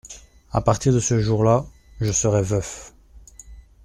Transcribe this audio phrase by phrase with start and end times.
[0.51, 1.63] A partir de ce jour-là,
[1.99, 2.91] je serai veuf.